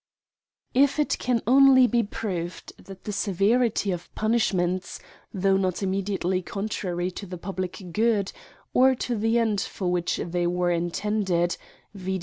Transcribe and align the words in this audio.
If 0.73 0.97
it 0.97 1.19
can 1.19 1.43
only 1.45 1.85
be 1.85 2.01
proved, 2.01 2.73
that 2.83 3.03
the 3.03 3.11
severity 3.11 3.91
of 3.91 4.09
punishments, 4.15 4.99
though 5.31 5.57
not 5.57 5.83
immediately 5.83 6.41
contrary 6.41 7.11
to 7.11 7.27
the 7.27 7.37
public 7.37 7.83
good, 7.93 8.31
or 8.73 8.95
to 8.95 9.15
the 9.15 9.37
end 9.37 9.61
for 9.61 9.91
which 9.91 10.17
they 10.17 10.47
were 10.47 10.71
intended, 10.71 11.55
viz. 11.93 12.19